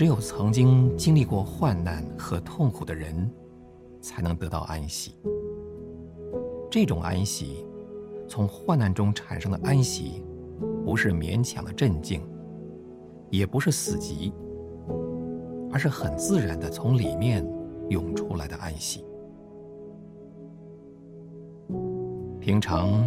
[0.00, 3.30] 只有曾经经历过患难和痛苦的人，
[4.00, 5.14] 才能得到安息。
[6.70, 7.66] 这种安息，
[8.26, 10.24] 从患难中产生的安息，
[10.86, 12.22] 不是勉强的镇静，
[13.28, 14.32] 也不是死寂，
[15.70, 17.46] 而是很自然的从里面
[17.90, 19.04] 涌出来的安息。
[22.40, 23.06] 平常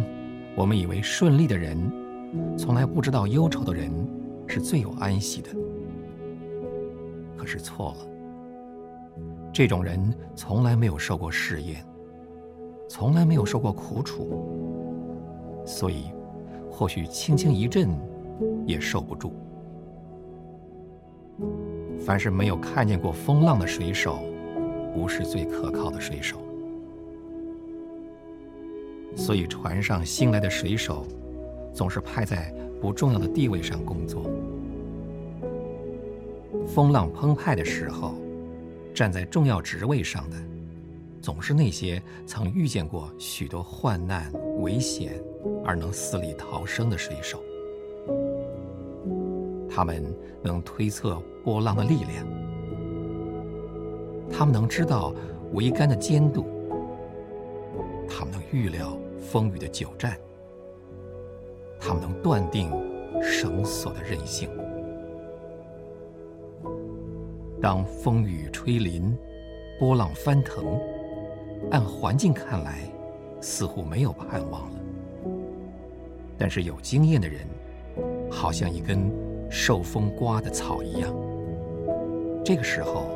[0.56, 1.76] 我们以为顺利的人，
[2.56, 3.90] 从来不知道忧愁的人
[4.46, 5.50] 是最有安息的。
[7.46, 8.06] 是错了，
[9.52, 11.84] 这种人从来没有受过试验，
[12.88, 14.48] 从来没有受过苦楚，
[15.64, 16.10] 所以
[16.70, 17.88] 或许轻轻一震
[18.66, 19.32] 也受不住。
[22.00, 24.18] 凡是没有看见过风浪的水手，
[24.92, 26.38] 不是最可靠的水手。
[29.16, 31.06] 所以船上新来的水手，
[31.72, 34.24] 总是派在不重要的地位上工作。
[36.66, 38.14] 风浪澎湃的时候，
[38.94, 40.36] 站在重要职位上的，
[41.20, 45.22] 总是那些曾遇见过许多患难危险
[45.64, 47.40] 而能死里逃生的水手。
[49.68, 50.02] 他们
[50.42, 52.26] 能推测波浪的力量，
[54.30, 55.14] 他们能知道
[55.52, 56.46] 桅杆的坚度，
[58.08, 60.16] 他们能预料风雨的久战，
[61.80, 62.70] 他们能断定
[63.20, 64.48] 绳索的韧性。
[67.64, 69.16] 当风雨吹临，
[69.78, 70.78] 波浪翻腾，
[71.70, 72.80] 按环境看来，
[73.40, 74.78] 似乎没有盼望了。
[76.36, 77.40] 但是有经验的人，
[78.30, 79.10] 好像一根
[79.48, 81.10] 受风刮的草一样，
[82.44, 83.06] 这个时候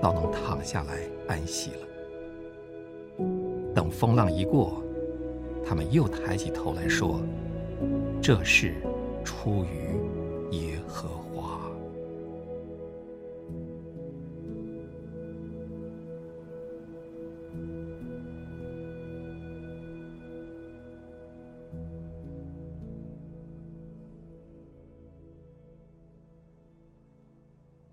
[0.00, 3.26] 倒能躺下来安息了。
[3.74, 4.82] 等风浪一过，
[5.62, 7.20] 他们又抬起头来说
[8.18, 8.76] ：“这事
[9.22, 9.99] 出于。”